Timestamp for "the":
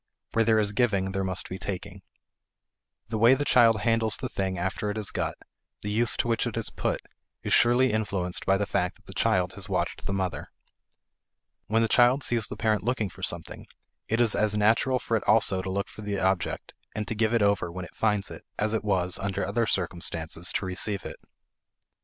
3.09-3.19, 3.35-3.45, 4.17-4.29, 5.83-5.91, 8.57-8.65, 9.05-9.13, 10.07-10.11, 11.83-11.87, 12.47-12.57, 16.01-16.19